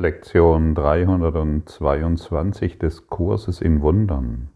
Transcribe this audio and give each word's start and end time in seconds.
Lektion 0.00 0.74
322 0.74 2.78
des 2.78 3.06
Kurses 3.08 3.60
in 3.60 3.82
Wundern. 3.82 4.48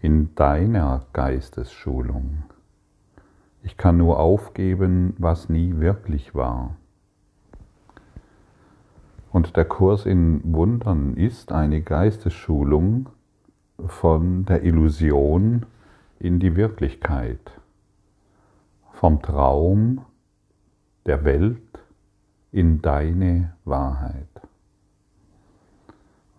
In 0.00 0.34
deiner 0.34 1.06
Geistesschulung. 1.12 2.42
Ich 3.62 3.76
kann 3.76 3.98
nur 3.98 4.18
aufgeben, 4.18 5.14
was 5.18 5.48
nie 5.48 5.78
wirklich 5.78 6.34
war. 6.34 6.74
Und 9.30 9.56
der 9.56 9.66
Kurs 9.66 10.06
in 10.06 10.40
Wundern 10.42 11.14
ist 11.14 11.52
eine 11.52 11.82
Geistesschulung 11.82 13.10
von 13.86 14.44
der 14.44 14.64
Illusion 14.64 15.66
in 16.18 16.40
die 16.40 16.56
Wirklichkeit, 16.56 17.60
vom 18.90 19.22
Traum 19.22 20.00
der 21.06 21.24
Welt 21.24 21.62
in 22.52 22.82
deine 22.82 23.54
Wahrheit. 23.64 24.28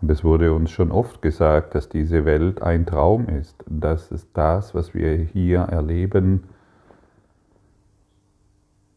Und 0.02 0.12
es 0.12 0.24
wurde 0.24 0.54
uns 0.54 0.70
schon 0.70 0.92
oft 0.92 1.22
gesagt, 1.22 1.76
dass 1.76 1.90
diese 1.90 2.26
Welt 2.26 2.62
ein 2.62 2.86
Traum 2.86 3.28
ist, 3.30 3.64
dass 3.68 4.12
es 4.12 4.32
das, 4.34 4.76
was 4.76 4.94
wir 4.94 5.16
hier 5.16 5.60
erleben, 5.60 6.44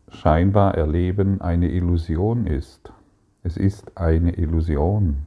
scheinbar 0.08 0.74
erleben, 0.74 1.40
eine 1.40 1.70
Illusion 1.70 2.46
ist. 2.46 2.92
Es 3.42 3.56
ist 3.56 3.96
eine 3.96 4.32
Illusion. 4.36 5.26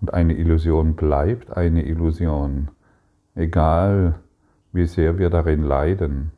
Und 0.00 0.14
eine 0.14 0.34
Illusion 0.34 0.94
bleibt 0.94 1.56
eine 1.56 1.84
Illusion, 1.84 2.68
egal 3.34 4.14
wie 4.72 4.86
sehr 4.86 5.18
wir 5.18 5.30
darin 5.30 5.62
leiden. 5.62 6.30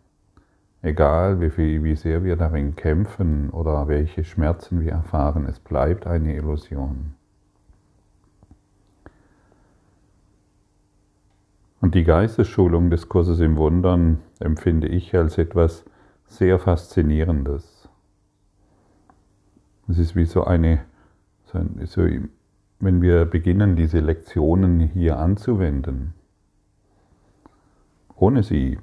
Egal 0.80 1.40
wie, 1.40 1.50
viel, 1.50 1.82
wie 1.82 1.96
sehr 1.96 2.22
wir 2.22 2.36
darin 2.36 2.76
kämpfen 2.76 3.50
oder 3.50 3.88
welche 3.88 4.22
Schmerzen 4.22 4.80
wir 4.80 4.92
erfahren, 4.92 5.44
es 5.46 5.58
bleibt 5.58 6.06
eine 6.06 6.36
Illusion. 6.36 7.14
Und 11.80 11.94
die 11.94 12.04
Geistesschulung 12.04 12.90
des 12.90 13.08
Kurses 13.08 13.40
im 13.40 13.56
Wundern 13.56 14.20
empfinde 14.40 14.88
ich 14.88 15.14
als 15.16 15.38
etwas 15.38 15.84
sehr 16.24 16.58
Faszinierendes. 16.58 17.88
Es 19.88 19.98
ist 19.98 20.14
wie 20.14 20.26
so 20.26 20.44
eine, 20.44 20.84
so, 21.44 22.06
wenn 22.80 23.02
wir 23.02 23.24
beginnen, 23.24 23.74
diese 23.74 24.00
Lektionen 24.00 24.80
hier 24.80 25.18
anzuwenden, 25.18 26.14
ohne 28.16 28.42
sie 28.42 28.78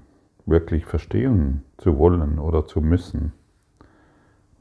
wirklich 0.46 0.86
verstehen 0.86 1.64
zu 1.78 1.98
wollen 1.98 2.40
oder 2.40 2.66
zu 2.66 2.82
müssen, 2.82 3.34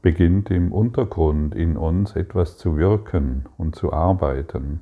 beginnt 0.01 0.51
im 0.51 0.71
Untergrund 0.71 1.55
in 1.55 1.77
uns 1.77 2.15
etwas 2.15 2.57
zu 2.57 2.77
wirken 2.77 3.45
und 3.57 3.75
zu 3.75 3.93
arbeiten. 3.93 4.81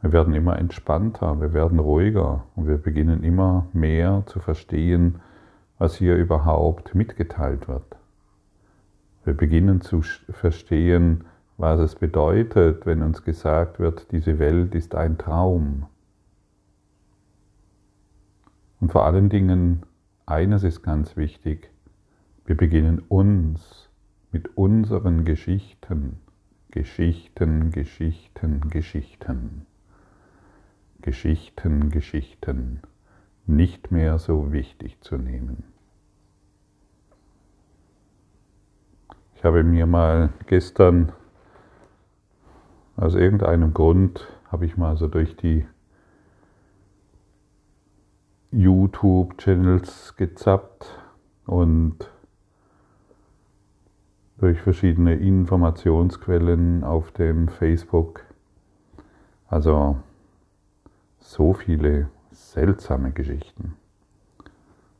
Wir 0.00 0.12
werden 0.12 0.34
immer 0.34 0.58
entspannter, 0.58 1.40
wir 1.40 1.52
werden 1.52 1.78
ruhiger 1.78 2.44
und 2.54 2.68
wir 2.68 2.78
beginnen 2.78 3.24
immer 3.24 3.66
mehr 3.72 4.22
zu 4.26 4.40
verstehen, 4.40 5.20
was 5.78 5.96
hier 5.96 6.16
überhaupt 6.16 6.94
mitgeteilt 6.94 7.68
wird. 7.68 7.96
Wir 9.24 9.34
beginnen 9.34 9.80
zu 9.80 10.02
verstehen, 10.02 11.24
was 11.58 11.80
es 11.80 11.94
bedeutet, 11.94 12.86
wenn 12.86 13.02
uns 13.02 13.24
gesagt 13.24 13.78
wird, 13.80 14.12
diese 14.12 14.38
Welt 14.38 14.74
ist 14.74 14.94
ein 14.94 15.18
Traum. 15.18 15.86
Und 18.80 18.92
vor 18.92 19.04
allen 19.04 19.28
Dingen 19.28 19.82
eines 20.26 20.64
ist 20.64 20.82
ganz 20.82 21.16
wichtig, 21.16 21.70
wir 22.44 22.56
beginnen 22.56 23.00
uns 23.08 23.88
mit 24.32 24.56
unseren 24.56 25.24
Geschichten, 25.24 26.20
Geschichten, 26.70 27.70
Geschichten, 27.70 28.68
Geschichten, 28.68 29.66
Geschichten, 31.00 31.90
Geschichten. 31.90 32.82
Nicht 33.46 33.92
mehr 33.92 34.18
so 34.18 34.52
wichtig 34.52 35.00
zu 35.00 35.16
nehmen. 35.16 35.64
Ich 39.36 39.44
habe 39.44 39.62
mir 39.62 39.86
mal 39.86 40.30
gestern 40.46 41.12
aus 42.96 43.14
irgendeinem 43.14 43.72
Grund 43.74 44.26
habe 44.50 44.66
ich 44.66 44.76
mal 44.76 44.96
so 44.96 45.06
durch 45.06 45.36
die 45.36 45.66
YouTube-Channels 48.56 50.16
gezappt 50.16 50.98
und 51.44 52.10
durch 54.38 54.62
verschiedene 54.62 55.14
Informationsquellen 55.14 56.82
auf 56.82 57.12
dem 57.12 57.48
Facebook. 57.48 58.22
Also 59.48 59.98
so 61.18 61.52
viele 61.52 62.08
seltsame 62.30 63.12
Geschichten. 63.12 63.74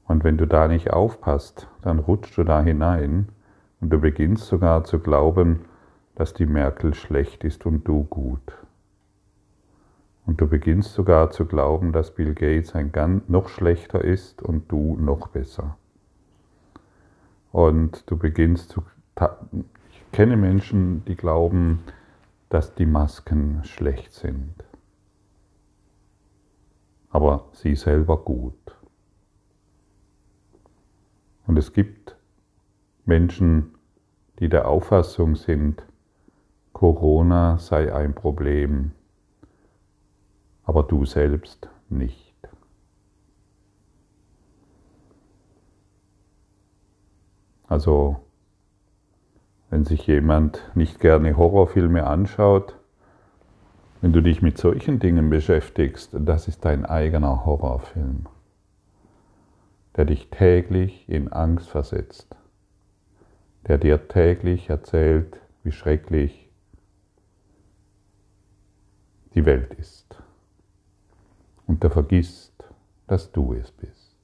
Und 0.07 0.23
wenn 0.23 0.37
du 0.37 0.47
da 0.47 0.69
nicht 0.69 0.93
aufpasst, 0.93 1.67
dann 1.81 1.99
rutschst 1.99 2.37
du 2.37 2.45
da 2.45 2.61
hinein 2.63 3.31
und 3.81 3.89
du 3.89 3.99
beginnst 3.99 4.49
sogar 4.49 4.85
zu 4.85 4.99
glauben, 4.99 5.65
dass 6.15 6.35
die 6.35 6.47
Merkel 6.47 6.93
schlecht 6.93 7.43
ist 7.43 7.65
und 7.65 7.85
du 7.89 8.05
gut. 8.05 8.66
Und 10.27 10.41
du 10.41 10.49
beginnst 10.49 10.93
sogar 10.93 11.31
zu 11.31 11.47
glauben, 11.47 11.93
dass 11.93 12.13
Bill 12.13 12.35
Gates 12.35 12.75
ein 12.75 12.91
ganz 12.91 13.29
noch 13.29 13.49
schlechter 13.49 14.03
ist 14.03 14.43
und 14.43 14.71
du 14.71 14.97
noch 14.97 15.29
besser. 15.29 15.79
Und 17.53 18.11
du 18.11 18.19
beginnst 18.19 18.71
zu. 18.71 18.83
Ich 19.91 20.13
kenne 20.13 20.37
Menschen, 20.37 21.05
die 21.05 21.15
glauben, 21.15 21.85
dass 22.49 22.75
die 22.75 22.87
Masken 22.87 23.63
schlecht 23.65 24.13
sind. 24.13 24.53
Aber 27.11 27.49
sie 27.53 27.77
selber 27.77 28.19
gut. 28.19 28.77
Und 31.47 31.57
es 31.57 31.73
gibt 31.73 32.17
Menschen, 33.05 33.75
die 34.41 34.49
der 34.49 34.69
Auffassung 34.69 35.37
sind, 35.37 35.87
Corona 36.73 37.59
sei 37.59 37.95
ein 37.95 38.13
Problem 38.15 38.93
aber 40.67 40.83
du 40.83 41.05
selbst 41.05 41.69
nicht. 41.89 42.35
Also, 47.69 48.17
wenn 49.71 49.85
sich 49.85 50.07
jemand 50.07 50.71
nicht 50.75 51.01
gerne 51.01 51.37
Horrorfilme 51.37 52.07
anschaut, 52.07 52.77
wenn 54.01 54.13
du 54.13 54.21
dich 54.21 54.43
mit 54.43 54.59
solchen 54.59 54.99
Dingen 54.99 55.31
beschäftigst, 55.31 56.11
das 56.13 56.49
ist 56.49 56.65
dein 56.65 56.85
eigener 56.85 57.45
Horrorfilm, 57.45 58.27
der 59.97 60.05
dich 60.05 60.31
täglich 60.31 61.09
in 61.09 61.33
Angst 61.33 61.69
versetzt, 61.69 62.37
der 63.67 63.79
dir 63.79 64.09
täglich 64.09 64.69
erzählt, 64.69 65.41
wie 65.65 65.73
schrecklich 65.73 66.51
die 69.35 69.45
Welt 69.45 69.75
ist 69.75 70.16
und 71.67 71.83
der 71.83 71.91
vergisst, 71.91 72.65
dass 73.07 73.33
du 73.33 73.53
es 73.53 73.71
bist. 73.73 74.17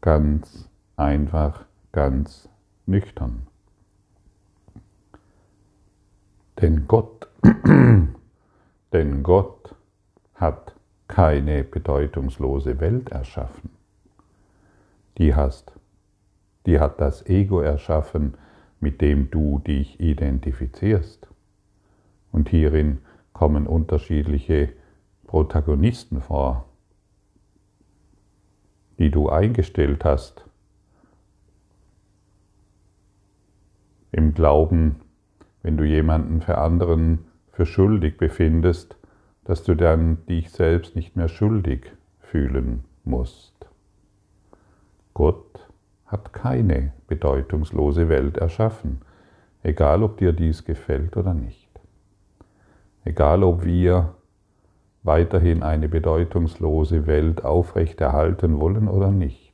Ganz 0.00 0.68
einfach, 0.96 1.64
ganz 1.92 2.48
nüchtern. 2.86 3.46
Denn 6.60 6.86
Gott, 6.86 7.28
denn 8.92 9.22
Gott 9.22 9.74
hat 10.34 10.74
keine 11.08 11.64
bedeutungslose 11.64 12.80
Welt 12.80 13.10
erschaffen. 13.10 13.70
Die 15.18 15.34
hast, 15.34 15.72
die 16.66 16.80
hat 16.80 17.00
das 17.00 17.26
Ego 17.26 17.60
erschaffen, 17.60 18.34
mit 18.80 19.00
dem 19.00 19.30
du 19.30 19.58
dich 19.60 20.00
identifizierst. 20.00 21.28
Und 22.32 22.48
hierin 22.48 22.98
kommen 23.32 23.66
unterschiedliche 23.66 24.72
Protagonisten 25.32 26.20
vor, 26.20 26.66
die 28.98 29.10
du 29.10 29.30
eingestellt 29.30 30.04
hast, 30.04 30.44
im 34.10 34.34
Glauben, 34.34 35.00
wenn 35.62 35.78
du 35.78 35.84
jemanden 35.84 36.42
für 36.42 36.58
anderen 36.58 37.20
für 37.50 37.64
schuldig 37.64 38.18
befindest, 38.18 38.98
dass 39.44 39.62
du 39.64 39.74
dann 39.74 40.18
dich 40.26 40.50
selbst 40.50 40.96
nicht 40.96 41.16
mehr 41.16 41.28
schuldig 41.28 41.90
fühlen 42.18 42.84
musst. 43.04 43.54
Gott 45.14 45.66
hat 46.04 46.34
keine 46.34 46.92
bedeutungslose 47.06 48.10
Welt 48.10 48.36
erschaffen, 48.36 49.00
egal 49.62 50.02
ob 50.02 50.18
dir 50.18 50.34
dies 50.34 50.66
gefällt 50.66 51.16
oder 51.16 51.32
nicht. 51.32 51.70
Egal 53.06 53.42
ob 53.42 53.64
wir 53.64 54.14
weiterhin 55.02 55.62
eine 55.62 55.88
bedeutungslose 55.88 57.06
Welt 57.06 57.44
aufrechterhalten 57.44 58.60
wollen 58.60 58.88
oder 58.88 59.10
nicht. 59.10 59.52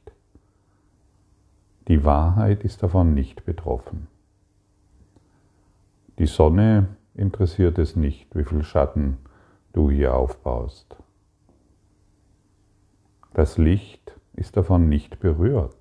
Die 1.89 2.05
Wahrheit 2.05 2.65
ist 2.65 2.83
davon 2.83 3.15
nicht 3.15 3.45
betroffen. 3.47 4.09
Die 6.19 6.27
Sonne 6.27 6.89
interessiert 7.15 7.79
es 7.79 7.97
nicht, 7.97 8.35
wie 8.37 8.45
viel 8.45 8.63
Schatten 8.63 9.19
du 9.73 9.91
hier 9.91 10.15
aufbaust. 10.15 10.97
Das 13.33 13.57
Licht 13.57 14.19
ist 14.35 14.57
davon 14.57 14.89
nicht 14.89 15.21
berührt. 15.21 15.77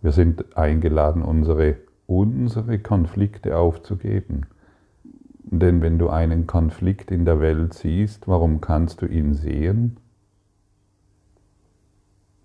Wir 0.00 0.12
sind 0.12 0.56
eingeladen, 0.56 1.22
unsere, 1.22 1.76
unsere 2.06 2.78
Konflikte 2.78 3.58
aufzugeben. 3.58 4.46
Denn 5.50 5.80
wenn 5.80 5.98
du 5.98 6.10
einen 6.10 6.46
Konflikt 6.46 7.10
in 7.10 7.24
der 7.24 7.40
Welt 7.40 7.72
siehst, 7.72 8.28
warum 8.28 8.60
kannst 8.60 9.00
du 9.00 9.06
ihn 9.06 9.32
sehen? 9.32 9.96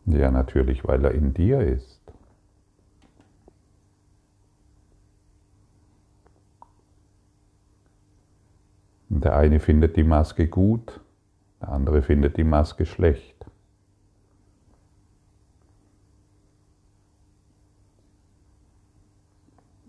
Ja, 0.06 0.32
natürlich, 0.32 0.86
weil 0.86 1.04
er 1.04 1.12
in 1.12 1.34
dir 1.34 1.60
ist. 1.60 2.02
Der 9.10 9.36
eine 9.36 9.60
findet 9.60 9.98
die 9.98 10.04
Maske 10.04 10.48
gut, 10.48 11.02
der 11.62 11.70
andere 11.70 12.02
findet 12.02 12.38
die 12.38 12.46
Maske 12.46 12.86
schlecht. 12.86 13.46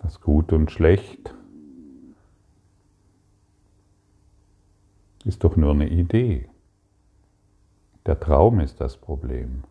Das 0.02 0.20
Gut 0.20 0.52
und 0.52 0.70
Schlecht 0.72 1.34
ist 5.24 5.44
doch 5.44 5.56
nur 5.56 5.72
eine 5.72 5.88
Idee. 5.88 6.48
Der 8.06 8.20
Traum 8.20 8.60
ist 8.60 8.80
das 8.80 8.96
Problem. 8.96 9.64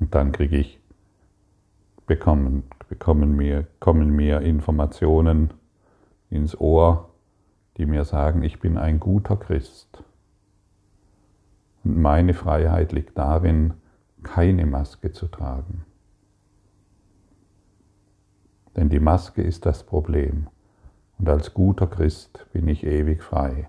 Und 0.00 0.14
dann 0.14 0.32
kriege 0.32 0.56
ich, 0.56 0.80
bekommen, 2.06 2.64
bekommen 2.88 3.36
mir, 3.36 3.66
kommen 3.80 4.10
mir 4.10 4.40
Informationen 4.40 5.54
ins 6.30 6.58
Ohr, 6.60 7.10
die 7.76 7.86
mir 7.86 8.04
sagen, 8.04 8.42
ich 8.42 8.58
bin 8.58 8.76
ein 8.76 8.98
guter 8.98 9.36
Christ. 9.36 10.02
Und 11.84 11.98
meine 11.98 12.34
Freiheit 12.34 12.92
liegt 12.92 13.16
darin, 13.16 13.74
keine 14.24 14.66
Maske 14.66 15.12
zu 15.12 15.28
tragen. 15.28 15.84
Denn 18.76 18.88
die 18.88 19.00
Maske 19.00 19.42
ist 19.42 19.64
das 19.66 19.84
Problem. 19.84 20.48
Und 21.18 21.28
als 21.28 21.52
guter 21.52 21.86
Christ 21.86 22.46
bin 22.52 22.68
ich 22.68 22.84
ewig 22.84 23.22
frei. 23.22 23.68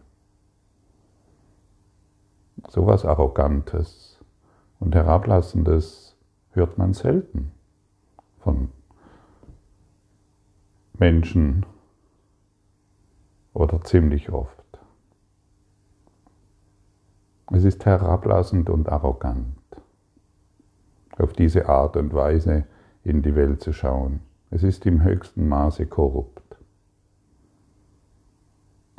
So 2.67 2.85
was 2.85 3.05
Arrogantes 3.05 4.19
und 4.79 4.93
Herablassendes 4.93 6.15
hört 6.51 6.77
man 6.77 6.93
selten 6.93 7.51
von 8.39 8.69
Menschen 10.93 11.65
oder 13.53 13.81
ziemlich 13.83 14.29
oft. 14.29 14.59
Es 17.51 17.63
ist 17.63 17.85
herablassend 17.85 18.69
und 18.69 18.89
arrogant, 18.89 19.57
auf 21.17 21.33
diese 21.33 21.67
Art 21.67 21.97
und 21.97 22.13
Weise 22.13 22.65
in 23.03 23.21
die 23.23 23.35
Welt 23.35 23.61
zu 23.61 23.73
schauen. 23.73 24.19
Es 24.51 24.61
ist 24.61 24.85
im 24.85 25.03
höchsten 25.03 25.47
Maße 25.47 25.87
korrupt. 25.87 26.48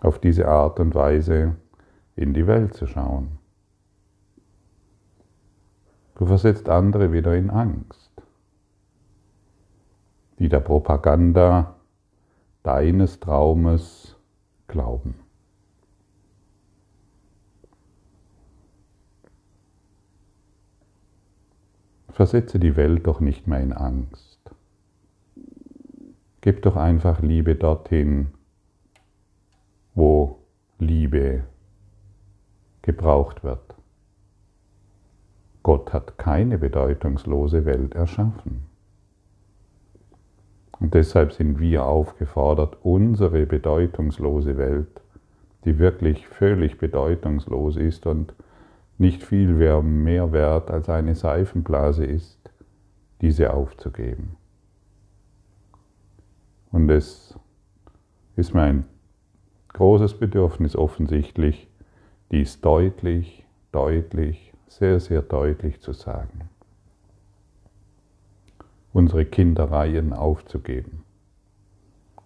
Auf 0.00 0.18
diese 0.18 0.48
Art 0.48 0.80
und 0.80 0.94
Weise 0.94 1.56
in 2.16 2.34
die 2.34 2.46
Welt 2.46 2.74
zu 2.74 2.86
schauen. 2.86 3.38
Du 6.16 6.26
versetzt 6.26 6.68
andere 6.68 7.12
wieder 7.12 7.34
in 7.34 7.48
Angst, 7.48 8.10
die 10.38 10.48
der 10.48 10.60
Propaganda 10.60 11.76
deines 12.62 13.20
Traumes 13.20 14.16
glauben. 14.68 15.14
Versetze 22.10 22.58
die 22.58 22.76
Welt 22.76 23.06
doch 23.06 23.20
nicht 23.20 23.46
mehr 23.46 23.60
in 23.60 23.72
Angst. 23.72 24.50
Gib 26.42 26.60
doch 26.62 26.76
einfach 26.76 27.22
Liebe 27.22 27.54
dorthin, 27.54 28.32
wo 29.94 30.38
Liebe 30.78 31.44
gebraucht 32.82 33.44
wird. 33.44 33.74
Gott 35.62 35.92
hat 35.92 36.16
keine 36.16 36.58
bedeutungslose 36.58 37.64
Welt 37.66 37.94
erschaffen. 37.94 38.62
Und 40.78 40.94
deshalb 40.94 41.32
sind 41.32 41.60
wir 41.60 41.84
aufgefordert, 41.84 42.78
unsere 42.82 43.44
bedeutungslose 43.44 44.56
Welt, 44.56 45.02
die 45.64 45.78
wirklich 45.78 46.26
völlig 46.26 46.78
bedeutungslos 46.78 47.76
ist 47.76 48.06
und 48.06 48.32
nicht 48.96 49.22
viel 49.22 49.48
mehr 49.82 50.32
wert 50.32 50.70
als 50.70 50.88
eine 50.88 51.14
Seifenblase 51.14 52.04
ist, 52.04 52.38
diese 53.20 53.52
aufzugeben. 53.52 54.36
Und 56.72 56.88
es 56.88 57.38
ist 58.36 58.54
mir 58.54 58.62
ein 58.62 58.84
großes 59.72 60.14
Bedürfnis 60.14 60.76
offensichtlich, 60.76 61.68
dies 62.30 62.60
deutlich, 62.60 63.44
deutlich, 63.72 64.52
sehr, 64.66 65.00
sehr 65.00 65.22
deutlich 65.22 65.80
zu 65.80 65.92
sagen. 65.92 66.48
Unsere 68.92 69.24
Kindereien 69.24 70.12
aufzugeben, 70.12 71.04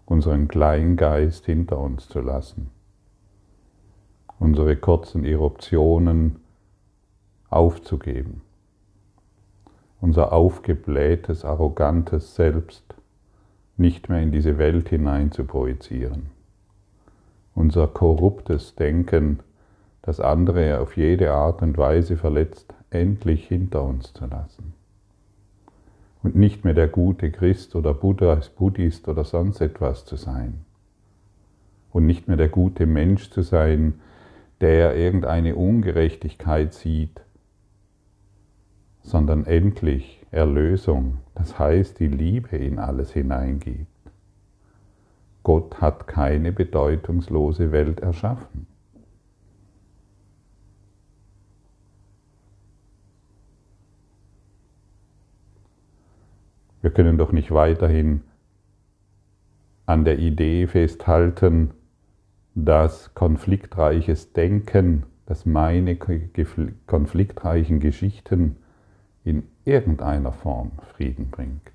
unseren 0.06 0.48
Kleingeist 0.48 1.46
hinter 1.46 1.78
uns 1.78 2.08
zu 2.08 2.20
lassen, 2.20 2.70
unsere 4.38 4.76
kurzen 4.76 5.24
Eruptionen 5.24 6.40
aufzugeben, 7.50 8.42
unser 10.00 10.32
aufgeblähtes, 10.32 11.44
arrogantes 11.44 12.34
Selbst 12.34 12.94
nicht 13.76 14.08
mehr 14.08 14.22
in 14.22 14.32
diese 14.32 14.58
Welt 14.58 14.88
hinein 14.88 15.32
zu 15.32 15.44
projizieren, 15.44 16.30
unser 17.54 17.86
korruptes 17.86 18.74
Denken, 18.74 19.40
das 20.02 20.20
andere 20.20 20.80
auf 20.80 20.96
jede 20.96 21.32
Art 21.32 21.62
und 21.62 21.78
Weise 21.78 22.16
verletzt, 22.16 22.74
endlich 22.90 23.46
hinter 23.48 23.82
uns 23.82 24.12
zu 24.12 24.26
lassen 24.26 24.74
und 26.24 26.34
nicht 26.34 26.64
mehr 26.64 26.72
der 26.72 26.88
gute 26.88 27.30
Christ 27.30 27.76
oder 27.76 27.92
Buddhist 27.92 29.08
oder 29.08 29.24
sonst 29.24 29.60
etwas 29.60 30.06
zu 30.06 30.16
sein. 30.16 30.64
Und 31.92 32.06
nicht 32.06 32.26
mehr 32.26 32.38
der 32.38 32.48
gute 32.48 32.86
Mensch 32.86 33.30
zu 33.30 33.42
sein, 33.42 34.00
der 34.62 34.96
irgendeine 34.96 35.54
Ungerechtigkeit 35.54 36.72
sieht, 36.72 37.20
sondern 39.02 39.44
endlich 39.44 40.24
Erlösung, 40.30 41.18
das 41.34 41.58
heißt 41.58 42.00
die 42.00 42.08
Liebe 42.08 42.56
in 42.56 42.78
alles 42.78 43.12
hineingibt. 43.12 43.86
Gott 45.44 45.80
hat 45.80 46.06
keine 46.08 46.52
bedeutungslose 46.52 47.70
Welt 47.70 48.00
erschaffen. 48.00 48.66
Wir 56.80 56.90
können 56.90 57.18
doch 57.18 57.30
nicht 57.32 57.50
weiterhin 57.50 58.22
an 59.86 60.04
der 60.04 60.18
Idee 60.18 60.66
festhalten, 60.66 61.72
dass 62.54 63.14
konfliktreiches 63.14 64.32
Denken, 64.32 65.04
dass 65.26 65.44
meine 65.44 65.96
konfliktreichen 66.86 67.80
Geschichten 67.80 68.56
in 69.24 69.44
irgendeiner 69.64 70.32
Form 70.32 70.72
Frieden 70.94 71.30
bringt. 71.30 71.73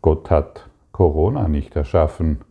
Gott 0.00 0.30
hat 0.30 0.70
Corona 0.92 1.48
nicht 1.48 1.74
erschaffen 1.76 2.44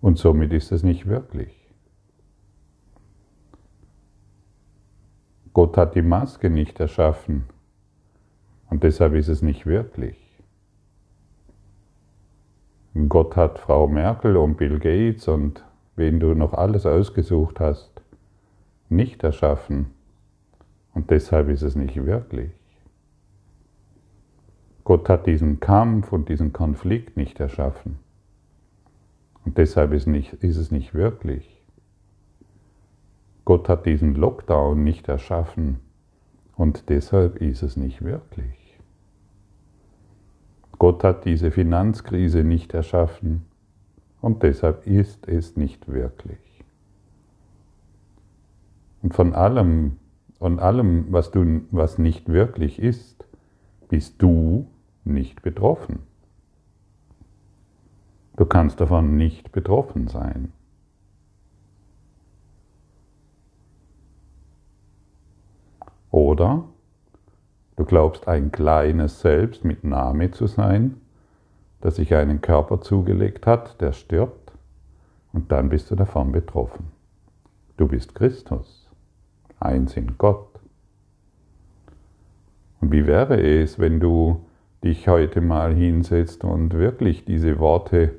und 0.00 0.18
somit 0.18 0.52
ist 0.52 0.72
es 0.72 0.82
nicht 0.82 1.06
wirklich. 1.06 1.54
Gott 5.52 5.76
hat 5.76 5.94
die 5.94 6.02
Maske 6.02 6.50
nicht 6.50 6.78
erschaffen 6.80 7.46
und 8.70 8.82
deshalb 8.84 9.14
ist 9.14 9.28
es 9.28 9.42
nicht 9.42 9.66
wirklich. 9.66 10.16
Gott 13.08 13.36
hat 13.36 13.58
Frau 13.58 13.86
Merkel 13.86 14.36
und 14.36 14.56
Bill 14.56 14.78
Gates 14.78 15.28
und 15.28 15.64
wen 15.96 16.20
du 16.20 16.34
noch 16.34 16.52
alles 16.52 16.84
ausgesucht 16.84 17.60
hast, 17.60 18.02
nicht 18.88 19.22
erschaffen 19.24 19.92
und 20.94 21.10
deshalb 21.10 21.48
ist 21.48 21.62
es 21.62 21.74
nicht 21.74 22.04
wirklich. 22.04 22.57
Gott 24.88 25.10
hat 25.10 25.26
diesen 25.26 25.60
Kampf 25.60 26.12
und 26.14 26.30
diesen 26.30 26.54
Konflikt 26.54 27.18
nicht 27.18 27.38
erschaffen 27.40 27.98
und 29.44 29.58
deshalb 29.58 29.92
ist, 29.92 30.06
nicht, 30.06 30.32
ist 30.32 30.56
es 30.56 30.70
nicht 30.70 30.94
wirklich. 30.94 31.60
Gott 33.44 33.68
hat 33.68 33.84
diesen 33.84 34.14
Lockdown 34.14 34.82
nicht 34.82 35.06
erschaffen 35.06 35.80
und 36.56 36.88
deshalb 36.88 37.36
ist 37.36 37.62
es 37.62 37.76
nicht 37.76 38.02
wirklich. 38.02 38.78
Gott 40.78 41.04
hat 41.04 41.26
diese 41.26 41.50
Finanzkrise 41.50 42.42
nicht 42.42 42.72
erschaffen 42.72 43.44
und 44.22 44.42
deshalb 44.42 44.86
ist 44.86 45.28
es 45.28 45.54
nicht 45.54 45.86
wirklich. 45.88 46.64
Und 49.02 49.12
von 49.12 49.34
allem, 49.34 49.98
von 50.38 50.58
allem, 50.58 51.12
was, 51.12 51.30
du, 51.30 51.60
was 51.72 51.98
nicht 51.98 52.30
wirklich 52.30 52.78
ist, 52.78 53.26
bist 53.90 54.22
du 54.22 54.66
nicht 55.08 55.42
betroffen. 55.42 56.00
Du 58.36 58.46
kannst 58.46 58.80
davon 58.80 59.16
nicht 59.16 59.50
betroffen 59.50 60.06
sein. 60.06 60.52
Oder 66.10 66.64
du 67.76 67.84
glaubst 67.84 68.28
ein 68.28 68.52
kleines 68.52 69.20
Selbst 69.20 69.64
mit 69.64 69.84
Name 69.84 70.30
zu 70.30 70.46
sein, 70.46 71.00
das 71.80 71.96
sich 71.96 72.14
einen 72.14 72.40
Körper 72.40 72.80
zugelegt 72.80 73.46
hat, 73.46 73.80
der 73.80 73.92
stirbt, 73.92 74.52
und 75.32 75.52
dann 75.52 75.68
bist 75.68 75.90
du 75.90 75.94
davon 75.94 76.32
betroffen. 76.32 76.86
Du 77.76 77.86
bist 77.86 78.14
Christus, 78.14 78.88
eins 79.60 79.96
in 79.96 80.16
Gott. 80.18 80.48
Und 82.80 82.92
wie 82.92 83.06
wäre 83.06 83.40
es, 83.40 83.78
wenn 83.78 84.00
du 84.00 84.44
dich 84.84 85.08
heute 85.08 85.40
mal 85.40 85.74
hinsetzt 85.74 86.44
und 86.44 86.74
wirklich 86.74 87.24
diese 87.24 87.58
Worte 87.58 88.14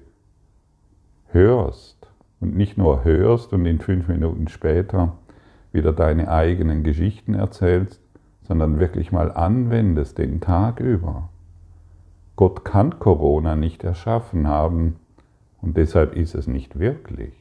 hörst 1.28 2.12
und 2.40 2.56
nicht 2.56 2.78
nur 2.78 3.04
hörst 3.04 3.54
und 3.54 3.66
in 3.66 3.80
fünf 3.80 4.08
Minuten 4.08 4.48
später 4.48 5.18
wieder 5.72 5.94
deine 5.94 6.30
eigenen 6.30 6.84
Geschichten 6.84 7.34
erzählst, 7.34 8.02
sondern 8.42 8.80
wirklich 8.80 9.12
mal 9.12 9.32
anwendest 9.32 10.18
den 10.18 10.42
Tag 10.42 10.80
über. 10.80 11.30
Gott 12.36 12.66
kann 12.66 13.00
Corona 13.00 13.56
nicht 13.56 13.84
erschaffen 13.84 14.48
haben 14.48 14.96
und 15.62 15.78
deshalb 15.78 16.16
ist 16.16 16.36
es 16.36 16.48
nicht 16.48 16.80
wirklich. 16.80 17.34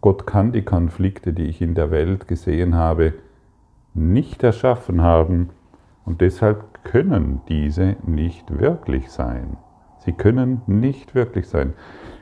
Gott 0.00 0.26
kann 0.26 0.52
die 0.52 0.62
Konflikte, 0.62 1.32
die 1.32 1.44
ich 1.44 1.62
in 1.62 1.74
der 1.74 1.90
Welt 1.90 2.28
gesehen 2.28 2.74
habe, 2.74 3.14
nicht 3.94 4.42
erschaffen 4.42 5.02
haben 5.02 5.50
und 6.04 6.20
deshalb 6.20 6.84
können 6.84 7.40
diese 7.48 7.96
nicht 8.06 8.58
wirklich 8.58 9.10
sein. 9.10 9.56
Sie 9.98 10.12
können 10.12 10.62
nicht 10.66 11.14
wirklich 11.14 11.48
sein. 11.48 11.72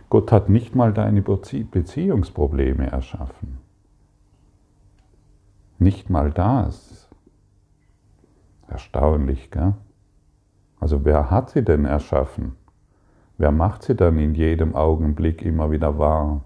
Gott 0.09 0.31
hat 0.31 0.49
nicht 0.49 0.75
mal 0.77 0.93
deine 0.93 1.23
Beziehungsprobleme 1.23 2.91
erschaffen. 2.91 3.59
Nicht 5.79 6.11
mal 6.11 6.31
das. 6.31 7.09
Erstaunlich, 8.69 9.51
gell? 9.51 9.75
Also 10.79 11.05
wer 11.05 11.31
hat 11.31 11.51
sie 11.51 11.63
denn 11.63 11.85
erschaffen? 11.85 12.57
Wer 13.39 13.51
macht 13.51 13.83
sie 13.83 13.97
dann 13.97 14.19
in 14.19 14.35
jedem 14.35 14.75
Augenblick 14.75 15.43
immer 15.43 15.71
wieder 15.71 15.99
wahr? 15.99 16.45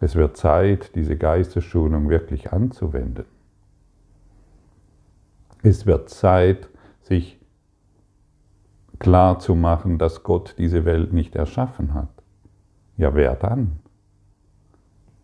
Es 0.00 0.14
wird 0.16 0.36
Zeit, 0.36 0.94
diese 0.94 1.16
Geistesschulung 1.16 2.10
wirklich 2.10 2.52
anzuwenden. 2.52 3.24
Es 5.66 5.86
wird 5.86 6.10
Zeit, 6.10 6.68
sich 7.00 7.40
klar 8.98 9.38
zu 9.38 9.54
machen, 9.54 9.96
dass 9.96 10.22
Gott 10.22 10.56
diese 10.58 10.84
Welt 10.84 11.14
nicht 11.14 11.34
erschaffen 11.36 11.94
hat. 11.94 12.10
Ja, 12.98 13.14
wer 13.14 13.34
dann? 13.34 13.80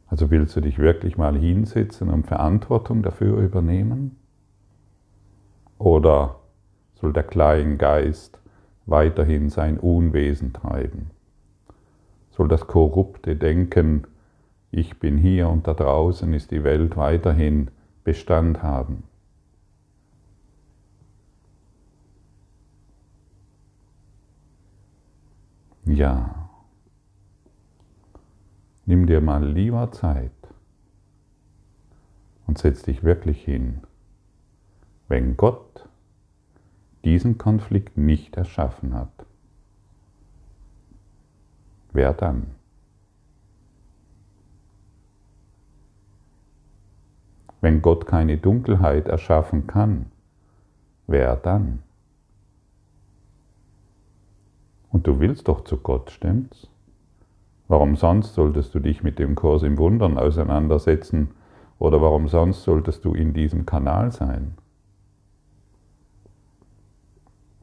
Also 0.07 0.31
willst 0.31 0.57
du 0.57 0.63
dich 0.63 0.79
wirklich 0.79 1.19
mal 1.19 1.37
hinsetzen 1.37 2.09
und 2.09 2.27
Verantwortung 2.27 3.03
dafür 3.03 3.37
übernehmen? 3.37 4.17
Oder 5.77 6.37
soll 6.95 7.13
der 7.13 7.25
kleine 7.25 7.77
Geist 7.77 8.41
weiterhin 8.87 9.51
sein 9.51 9.79
Unwesen 9.79 10.55
treiben? 10.55 11.11
Soll 12.31 12.49
das 12.49 12.67
korrupte 12.67 13.37
Denken, 13.37 14.07
ich 14.71 14.99
bin 15.01 15.19
hier 15.19 15.51
und 15.51 15.67
da 15.67 15.75
draußen 15.75 16.33
ist 16.33 16.51
die 16.51 16.65
Welt 16.65 16.97
weiterhin 16.97 17.69
Bestand 18.05 18.63
haben? 18.63 19.03
Ja. 25.85 26.51
Nimm 28.85 29.07
dir 29.07 29.21
mal 29.21 29.45
lieber 29.45 29.91
Zeit 29.93 30.33
und 32.47 32.59
setz 32.59 32.83
dich 32.83 33.03
wirklich 33.03 33.45
hin. 33.45 33.81
Wenn 35.09 35.37
Gott 35.37 35.89
diesen 37.05 37.39
Konflikt 37.39 37.97
nicht 37.97 38.37
erschaffen 38.37 38.95
hat, 38.95 39.27
wer 41.93 42.13
dann? 42.13 42.49
Wenn 47.61 47.83
Gott 47.83 48.07
keine 48.07 48.39
Dunkelheit 48.39 49.09
erschaffen 49.09 49.67
kann, 49.67 50.11
wer 51.07 51.37
dann? 51.37 51.83
Und 54.91 55.07
du 55.07 55.21
willst 55.21 55.49
doch 55.49 55.65
zu 55.65 55.77
Gott, 55.79 56.11
stimmt's? 56.11 56.69
Warum 57.69 57.95
sonst 57.95 58.35
solltest 58.35 58.75
du 58.75 58.81
dich 58.81 59.03
mit 59.03 59.19
dem 59.19 59.37
Kurs 59.37 59.63
im 59.63 59.79
Wundern 59.79 60.19
auseinandersetzen 60.19 61.31
oder 61.79 62.03
warum 62.03 62.27
sonst 62.27 62.65
solltest 62.65 63.05
du 63.05 63.15
in 63.15 63.33
diesem 63.33 63.65
Kanal 63.65 64.11
sein? 64.11 64.57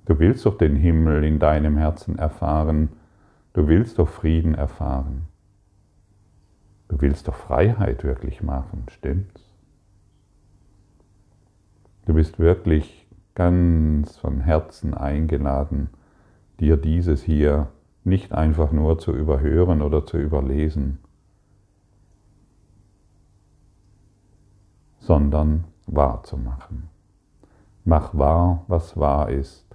Du 0.06 0.18
willst 0.20 0.46
doch 0.46 0.58
den 0.58 0.78
Himmel 0.78 1.26
in 1.26 1.38
deinem 1.38 1.76
Herzen 1.76 2.18
erfahren, 2.18 2.90
du 3.52 3.68
willst 3.68 4.00
doch 4.00 4.08
Frieden 4.08 4.56
erfahren. 4.56 5.28
Du 6.88 7.02
willst 7.02 7.28
doch 7.28 7.36
Freiheit 7.36 8.06
wirklich 8.06 8.42
machen, 8.42 8.86
stimmt's? 8.90 9.44
Du 12.06 12.14
bist 12.14 12.40
wirklich 12.40 13.06
ganz 13.36 14.18
von 14.18 14.40
Herzen 14.40 14.94
eingeladen, 14.94 15.90
dir 16.60 16.78
dieses 16.78 17.24
hier 17.24 17.68
nicht 18.04 18.32
einfach 18.32 18.72
nur 18.72 19.00
zu 19.00 19.14
überhören 19.14 19.82
oder 19.82 20.06
zu 20.06 20.18
überlesen, 20.18 21.00
sondern 25.00 25.66
wahrzumachen. 25.86 26.90
Mach 27.86 28.18
wahr, 28.18 28.64
was 28.68 28.98
wahr 28.98 29.30
ist 29.30 29.66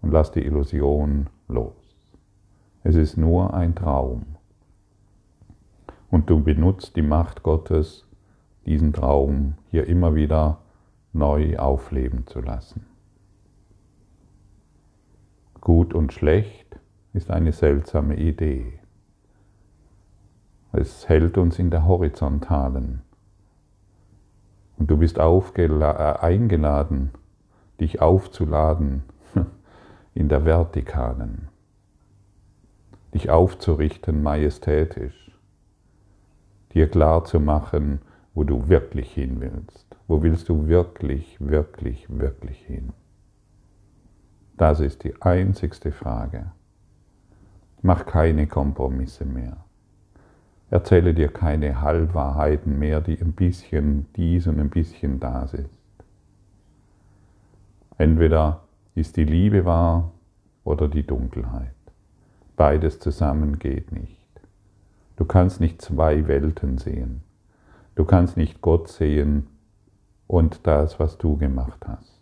und 0.00 0.10
lass 0.10 0.30
die 0.32 0.44
Illusion 0.44 1.28
los. 1.48 1.74
Es 2.82 2.94
ist 2.94 3.16
nur 3.16 3.54
ein 3.54 3.74
Traum. 3.74 4.24
Und 6.10 6.28
du 6.28 6.42
benutzt 6.42 6.96
die 6.96 7.02
Macht 7.02 7.42
Gottes, 7.42 8.06
diesen 8.66 8.92
Traum 8.92 9.54
hier 9.70 9.86
immer 9.86 10.14
wieder 10.14 10.58
neu 11.12 11.58
aufleben 11.58 12.26
zu 12.26 12.40
lassen. 12.40 12.91
Gut 15.62 15.94
und 15.94 16.12
schlecht 16.12 16.76
ist 17.12 17.30
eine 17.30 17.52
seltsame 17.52 18.16
Idee. 18.16 18.80
Es 20.72 21.08
hält 21.08 21.38
uns 21.38 21.60
in 21.60 21.70
der 21.70 21.86
Horizontalen. 21.86 23.02
Und 24.76 24.90
du 24.90 24.96
bist 24.96 25.18
äh, 25.18 26.18
eingeladen, 26.20 27.12
dich 27.78 28.02
aufzuladen 28.02 29.04
in 30.14 30.28
der 30.28 30.44
Vertikalen, 30.44 31.46
dich 33.14 33.30
aufzurichten 33.30 34.20
majestätisch, 34.20 35.30
dir 36.74 36.90
klar 36.90 37.22
zu 37.22 37.38
machen, 37.38 38.00
wo 38.34 38.42
du 38.42 38.68
wirklich 38.68 39.14
hin 39.14 39.40
willst. 39.40 39.86
Wo 40.08 40.24
willst 40.24 40.48
du 40.48 40.66
wirklich, 40.66 41.36
wirklich, 41.38 42.08
wirklich 42.08 42.58
hin? 42.66 42.92
Das 44.62 44.78
ist 44.78 45.02
die 45.02 45.20
einzigste 45.20 45.90
Frage. 45.90 46.52
Mach 47.80 48.06
keine 48.06 48.46
Kompromisse 48.46 49.24
mehr. 49.24 49.56
Erzähle 50.70 51.14
dir 51.14 51.32
keine 51.32 51.80
Halbwahrheiten 51.80 52.78
mehr, 52.78 53.00
die 53.00 53.20
ein 53.20 53.32
bisschen 53.32 54.06
dies 54.14 54.46
und 54.46 54.60
ein 54.60 54.70
bisschen 54.70 55.18
das 55.18 55.52
ist. 55.54 55.80
Entweder 57.98 58.60
ist 58.94 59.16
die 59.16 59.24
Liebe 59.24 59.64
wahr 59.64 60.12
oder 60.62 60.86
die 60.86 61.04
Dunkelheit. 61.04 61.74
Beides 62.54 63.00
zusammen 63.00 63.58
geht 63.58 63.90
nicht. 63.90 64.28
Du 65.16 65.24
kannst 65.24 65.60
nicht 65.60 65.82
zwei 65.82 66.28
Welten 66.28 66.78
sehen. 66.78 67.24
Du 67.96 68.04
kannst 68.04 68.36
nicht 68.36 68.60
Gott 68.60 68.86
sehen 68.86 69.48
und 70.28 70.68
das, 70.68 71.00
was 71.00 71.18
du 71.18 71.36
gemacht 71.36 71.84
hast. 71.84 72.21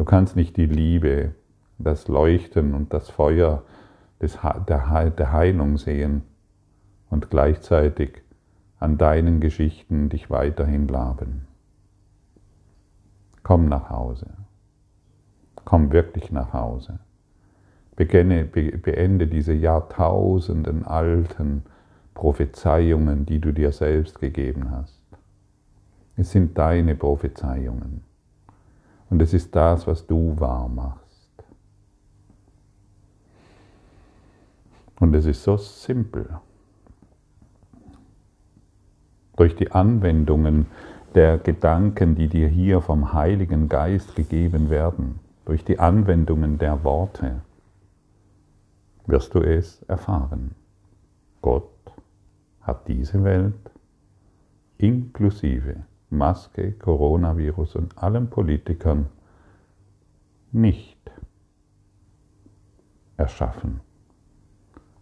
Du 0.00 0.06
kannst 0.06 0.34
nicht 0.34 0.56
die 0.56 0.64
Liebe, 0.64 1.34
das 1.76 2.08
Leuchten 2.08 2.72
und 2.72 2.94
das 2.94 3.10
Feuer 3.10 3.64
des, 4.22 4.38
der, 4.66 4.88
Heilung 4.90 5.76
sehen 5.76 6.22
und 7.10 7.28
gleichzeitig 7.28 8.22
an 8.78 8.96
deinen 8.96 9.40
Geschichten 9.40 10.08
dich 10.08 10.30
weiterhin 10.30 10.88
laben. 10.88 11.46
Komm 13.42 13.66
nach 13.66 13.90
Hause. 13.90 14.28
Komm 15.66 15.92
wirklich 15.92 16.32
nach 16.32 16.54
Hause. 16.54 17.00
Beginne, 17.94 18.44
beende 18.46 19.26
diese 19.26 19.52
Jahrtausenden 19.52 20.86
alten 20.86 21.64
Prophezeiungen, 22.14 23.26
die 23.26 23.38
du 23.38 23.52
dir 23.52 23.70
selbst 23.70 24.18
gegeben 24.18 24.70
hast. 24.70 25.02
Es 26.16 26.30
sind 26.30 26.56
deine 26.56 26.94
Prophezeiungen. 26.94 28.09
Und 29.10 29.20
es 29.20 29.34
ist 29.34 29.54
das, 29.54 29.86
was 29.86 30.06
du 30.06 30.38
wahr 30.38 30.68
machst. 30.68 31.44
Und 35.00 35.14
es 35.14 35.26
ist 35.26 35.42
so 35.42 35.56
simpel. 35.56 36.28
Durch 39.36 39.56
die 39.56 39.72
Anwendungen 39.72 40.66
der 41.14 41.38
Gedanken, 41.38 42.14
die 42.14 42.28
dir 42.28 42.48
hier 42.48 42.80
vom 42.80 43.12
Heiligen 43.12 43.68
Geist 43.68 44.14
gegeben 44.14 44.70
werden, 44.70 45.18
durch 45.44 45.64
die 45.64 45.80
Anwendungen 45.80 46.58
der 46.58 46.84
Worte, 46.84 47.40
wirst 49.06 49.34
du 49.34 49.40
es 49.40 49.82
erfahren. 49.82 50.54
Gott 51.42 51.70
hat 52.60 52.86
diese 52.86 53.24
Welt 53.24 53.70
inklusive 54.78 55.84
Maske, 56.10 56.72
Coronavirus 56.72 57.76
und 57.76 57.96
allen 57.98 58.28
Politikern 58.30 59.06
nicht 60.52 60.98
erschaffen. 63.16 63.80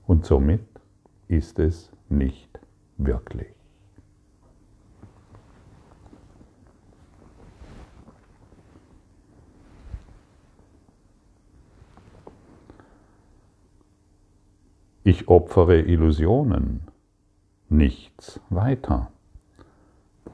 Und 0.07 0.27
somit 0.27 0.67
ist 1.29 1.59
es 1.59 1.91
nicht 2.09 2.61
wirklich. 2.97 3.59
Ich 15.05 15.27
opfere 15.27 15.81
Illusionen, 15.81 16.83
nichts 17.71 18.41
weiter. 18.51 19.11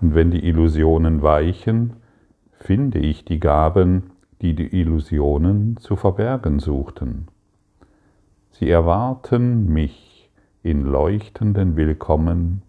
Und 0.00 0.14
wenn 0.14 0.30
die 0.30 0.46
Illusionen 0.46 1.22
weichen, 1.22 1.94
finde 2.52 2.98
ich 2.98 3.24
die 3.24 3.40
Gaben, 3.40 4.10
die 4.42 4.54
die 4.54 4.78
Illusionen 4.78 5.76
zu 5.76 5.96
verbergen 5.96 6.58
suchten. 6.58 7.28
Sie 8.50 8.70
erwarten 8.70 9.72
mich 9.72 10.30
in 10.62 10.82
leuchtenden 10.82 11.76
Willkommen 11.76 12.62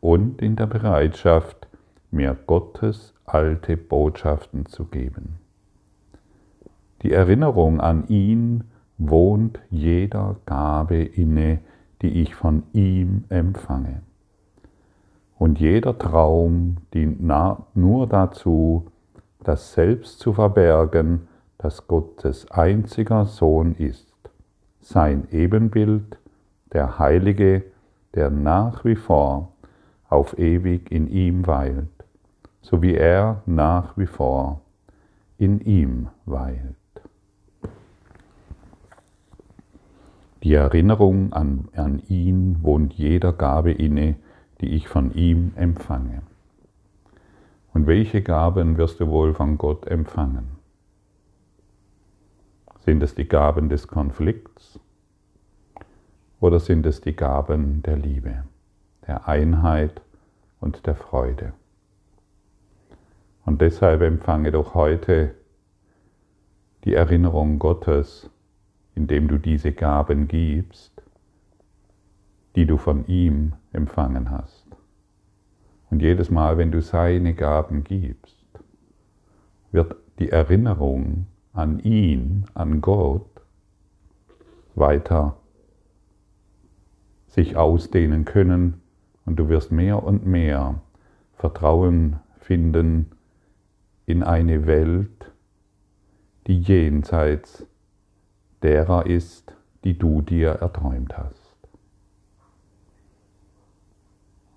und 0.00 0.42
in 0.42 0.56
der 0.56 0.66
Bereitschaft, 0.66 1.68
mir 2.10 2.36
Gottes 2.46 3.14
alte 3.24 3.76
Botschaften 3.76 4.66
zu 4.66 4.84
geben. 4.84 5.38
Die 7.02 7.12
Erinnerung 7.12 7.80
an 7.80 8.06
ihn 8.08 8.64
wohnt 8.98 9.60
jeder 9.70 10.36
Gabe 10.46 11.02
inne, 11.02 11.60
die 12.02 12.20
ich 12.20 12.34
von 12.34 12.64
ihm 12.72 13.24
empfange. 13.28 14.02
Und 15.42 15.58
jeder 15.58 15.98
Traum 15.98 16.76
dient 16.94 17.20
nur 17.74 18.06
dazu, 18.06 18.86
das 19.42 19.72
Selbst 19.72 20.20
zu 20.20 20.34
verbergen, 20.34 21.26
das 21.58 21.88
Gottes 21.88 22.48
einziger 22.52 23.24
Sohn 23.24 23.74
ist, 23.74 24.14
sein 24.78 25.26
Ebenbild, 25.32 26.16
der 26.72 27.00
Heilige, 27.00 27.64
der 28.14 28.30
nach 28.30 28.84
wie 28.84 28.94
vor 28.94 29.48
auf 30.08 30.38
ewig 30.38 30.92
in 30.92 31.08
ihm 31.08 31.44
weilt, 31.48 31.90
so 32.60 32.80
wie 32.80 32.94
er 32.94 33.42
nach 33.44 33.98
wie 33.98 34.06
vor 34.06 34.60
in 35.38 35.58
ihm 35.58 36.06
weilt. 36.24 36.76
Die 40.44 40.54
Erinnerung 40.54 41.32
an, 41.32 41.66
an 41.74 42.00
ihn 42.08 42.58
wohnt 42.62 42.92
jeder 42.92 43.32
Gabe 43.32 43.72
inne, 43.72 44.14
die 44.62 44.74
ich 44.74 44.88
von 44.88 45.12
ihm 45.12 45.52
empfange. 45.56 46.22
Und 47.74 47.86
welche 47.86 48.22
Gaben 48.22 48.78
wirst 48.78 49.00
du 49.00 49.08
wohl 49.08 49.34
von 49.34 49.58
Gott 49.58 49.86
empfangen? 49.86 50.52
Sind 52.80 53.02
es 53.02 53.14
die 53.14 53.28
Gaben 53.28 53.68
des 53.68 53.86
Konflikts 53.88 54.80
oder 56.40 56.58
sind 56.58 56.86
es 56.86 57.00
die 57.00 57.14
Gaben 57.14 57.82
der 57.82 57.96
Liebe, 57.96 58.44
der 59.06 59.28
Einheit 59.28 60.00
und 60.60 60.86
der 60.86 60.96
Freude? 60.96 61.52
Und 63.44 63.60
deshalb 63.60 64.00
empfange 64.00 64.52
doch 64.52 64.74
heute 64.74 65.34
die 66.84 66.94
Erinnerung 66.94 67.58
Gottes 67.58 68.30
indem 68.94 69.28
du 69.28 69.38
diese 69.38 69.72
Gaben 69.72 70.28
gibst, 70.28 70.92
die 72.56 72.66
du 72.66 72.76
von 72.76 73.06
ihm 73.06 73.54
empfangen 73.72 74.30
hast. 74.30 74.66
Und 75.90 76.00
jedes 76.00 76.30
Mal, 76.30 76.58
wenn 76.58 76.72
du 76.72 76.80
seine 76.80 77.34
Gaben 77.34 77.84
gibst, 77.84 78.46
wird 79.72 79.96
die 80.18 80.30
Erinnerung 80.30 81.26
an 81.52 81.80
ihn, 81.80 82.46
an 82.54 82.80
Gott, 82.80 83.26
weiter 84.74 85.36
sich 87.26 87.56
ausdehnen 87.56 88.24
können 88.24 88.80
und 89.24 89.36
du 89.36 89.48
wirst 89.48 89.72
mehr 89.72 90.02
und 90.02 90.26
mehr 90.26 90.80
Vertrauen 91.34 92.20
finden 92.38 93.10
in 94.06 94.22
eine 94.22 94.66
Welt, 94.66 95.32
die 96.46 96.60
jenseits 96.60 97.66
derer 98.62 99.06
ist, 99.06 99.54
die 99.84 99.98
du 99.98 100.22
dir 100.22 100.50
erträumt 100.50 101.16
hast. 101.16 101.41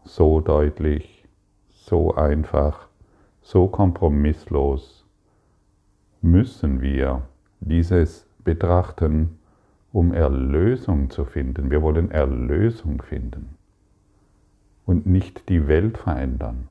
So 0.07 0.39
deutlich, 0.39 1.25
so 1.71 2.13
einfach, 2.13 2.87
so 3.41 3.67
kompromisslos 3.67 5.03
müssen 6.21 6.79
wir 6.79 7.23
dieses 7.59 8.27
betrachten, 8.43 9.39
um 9.91 10.13
Erlösung 10.13 11.09
zu 11.09 11.25
finden. 11.25 11.71
Wir 11.71 11.81
wollen 11.81 12.11
Erlösung 12.11 13.01
finden 13.01 13.57
und 14.85 15.07
nicht 15.07 15.49
die 15.49 15.67
Welt 15.67 15.97
verändern. 15.97 16.69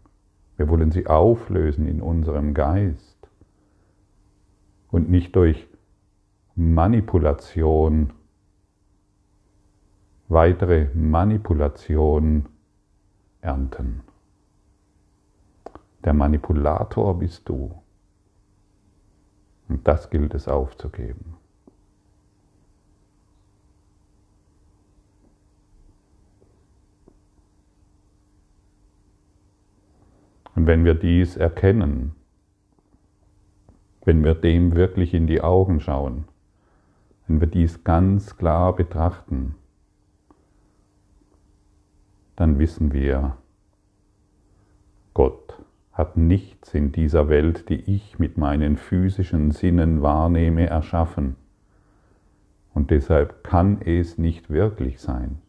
Wir 0.57 0.69
wollen 0.69 0.93
sie 0.93 1.09
auflösen 1.09 1.89
in 1.89 2.01
unserem 2.01 2.55
Geist 2.55 3.29
und 4.93 5.11
nicht 5.11 5.35
durch 5.35 5.67
Manipulation, 6.55 8.13
weitere 10.29 10.87
Manipulation 10.95 12.47
ernten. 13.45 14.03
Der 16.05 16.15
Manipulator 16.15 17.19
bist 17.19 17.49
du. 17.49 17.83
Und 19.69 19.87
das 19.87 20.11
gilt 20.11 20.35
es 20.35 20.49
aufzugeben. 20.49 21.37
Und 30.55 30.67
wenn 30.67 30.85
wir 30.85 30.95
dies 30.95 31.37
erkennen, 31.37 32.15
wenn 34.05 34.23
wir 34.23 34.35
dem 34.35 34.75
wirklich 34.75 35.15
in 35.15 35.27
die 35.27 35.41
Augen 35.41 35.81
schauen, 35.81 36.25
wenn 37.27 37.41
wir 37.41 37.49
dies 37.49 37.83
ganz 37.85 38.37
klar 38.37 38.77
betrachten, 38.77 39.57
dann 42.45 42.59
wissen 42.59 42.93
wir, 42.93 43.39
Gott 45.15 45.65
hat 45.93 46.19
nichts 46.19 46.75
in 46.75 46.93
dieser 46.93 47.31
Welt, 47.31 47.71
die 47.71 47.81
ich 47.91 48.19
mit 48.19 48.37
meinen 48.37 48.77
physischen 48.77 49.51
Sinnen 49.51 50.03
wahrnehme, 50.03 50.67
erschaffen. 50.67 51.37
Und 52.75 52.91
deshalb 52.91 53.45
kann 53.45 53.81
es 53.81 54.19
nicht 54.19 54.51
wirklich 54.51 55.01
sein. 55.01 55.41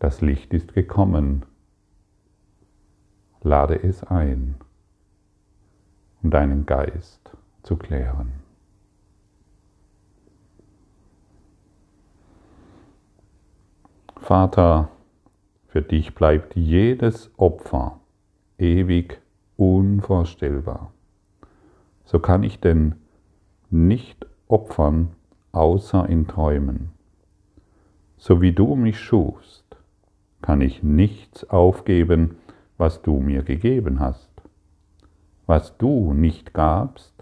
Das 0.00 0.20
Licht 0.22 0.52
ist 0.52 0.74
gekommen. 0.74 1.46
Lade 3.44 3.80
es 3.80 4.02
ein 4.02 4.56
um 6.20 6.30
deinen 6.30 6.66
Geist 6.66 7.30
zu 7.62 7.76
klären. 7.76 8.43
Vater, 14.24 14.88
für 15.66 15.82
dich 15.82 16.14
bleibt 16.14 16.56
jedes 16.56 17.30
Opfer 17.36 18.00
ewig 18.56 19.20
unvorstellbar. 19.58 20.92
So 22.06 22.20
kann 22.20 22.42
ich 22.42 22.58
denn 22.58 22.94
nicht 23.68 24.26
opfern 24.48 25.10
außer 25.52 26.08
in 26.08 26.26
Träumen. 26.26 26.92
So 28.16 28.40
wie 28.40 28.52
du 28.52 28.76
mich 28.76 28.98
schufst, 28.98 29.76
kann 30.40 30.62
ich 30.62 30.82
nichts 30.82 31.50
aufgeben, 31.50 32.38
was 32.78 33.02
du 33.02 33.20
mir 33.20 33.42
gegeben 33.42 34.00
hast. 34.00 34.30
Was 35.44 35.76
du 35.76 36.14
nicht 36.14 36.54
gabst, 36.54 37.12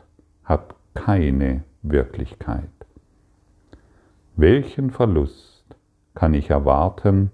hat 0.44 0.76
keine 0.94 1.64
Wirklichkeit. 1.82 2.70
Welchen 4.36 4.92
Verlust 4.92 5.51
kann 6.14 6.34
ich 6.34 6.50
erwarten 6.50 7.30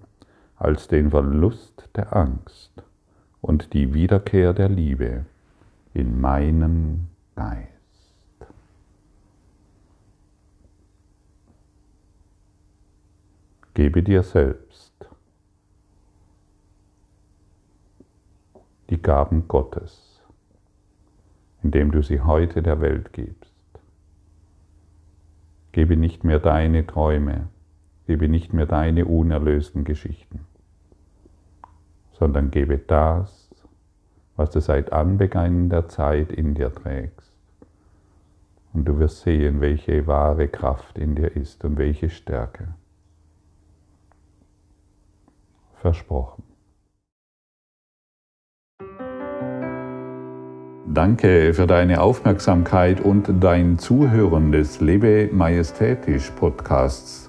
als 0.55 0.87
den 0.87 1.11
Verlust 1.11 1.89
der 1.95 2.15
Angst 2.15 2.71
und 3.41 3.73
die 3.73 3.93
Wiederkehr 3.93 4.53
der 4.53 4.69
Liebe 4.69 5.25
in 5.93 6.19
meinem 6.19 7.07
Geist? 7.35 7.67
Gebe 13.73 14.03
dir 14.03 14.23
selbst 14.23 15.09
die 18.89 19.01
Gaben 19.01 19.47
Gottes, 19.47 20.21
indem 21.63 21.91
du 21.91 22.01
sie 22.01 22.21
heute 22.21 22.63
der 22.63 22.81
Welt 22.81 23.13
gibst. 23.13 23.53
Gebe 25.71 25.95
nicht 25.95 26.23
mehr 26.23 26.39
deine 26.39 26.85
Träume, 26.85 27.47
gebe 28.09 28.27
nicht 28.27 28.53
mehr 28.53 28.65
deine 28.65 29.05
unerlösten 29.05 29.83
Geschichten, 29.83 30.39
sondern 32.13 32.49
gebe 32.49 32.79
das, 32.79 33.51
was 34.35 34.49
du 34.49 34.61
seit 34.61 34.91
Anbeginn 34.91 35.69
der 35.69 35.89
Zeit 35.89 36.31
in 36.31 36.55
dir 36.55 36.73
trägst. 36.73 37.31
Und 38.73 38.85
du 38.85 38.97
wirst 38.97 39.21
sehen, 39.21 39.61
welche 39.61 40.07
wahre 40.07 40.47
Kraft 40.47 40.97
in 40.97 41.13
dir 41.13 41.35
ist 41.35 41.63
und 41.63 41.77
welche 41.77 42.09
Stärke. 42.09 42.69
Versprochen. 45.75 46.41
Danke 50.87 51.53
für 51.53 51.67
deine 51.67 52.01
Aufmerksamkeit 52.01 53.01
und 53.01 53.43
dein 53.43 53.77
Zuhören 53.77 54.51
des 54.51 54.81
Lebe 54.81 55.29
Majestätisch 55.31 56.31
Podcasts. 56.31 57.28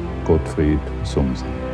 Gottfried 0.25 0.79
Sumsen. 1.03 1.70